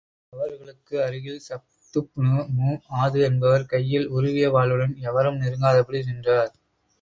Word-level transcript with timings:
அவர்களுக்கு 0.33 0.95
அருகில் 1.03 1.43
ஸஃதுப்னு 1.47 2.39
மு 2.55 2.69
ஆது 3.01 3.19
என்பவர் 3.21 3.65
கையில் 3.65 4.07
உருவிய 4.09 4.49
வாளுடன் 4.49 4.95
எவரும் 5.01 5.39
நெருங்காதபடி 5.41 6.01
நின்றார். 6.05 6.51